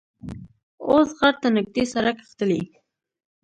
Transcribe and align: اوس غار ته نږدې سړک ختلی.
اوس 0.89 1.09
غار 1.19 1.33
ته 1.41 1.47
نږدې 1.55 1.83
سړک 1.93 2.17
ختلی. 2.29 2.61